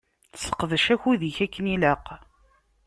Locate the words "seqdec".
0.41-0.85